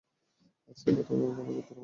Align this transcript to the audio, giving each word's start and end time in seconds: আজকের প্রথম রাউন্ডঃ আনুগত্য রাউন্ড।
আজকের 0.69 0.93
প্রথম 0.97 1.15
রাউন্ডঃ 1.17 1.41
আনুগত্য 1.43 1.69
রাউন্ড। 1.69 1.79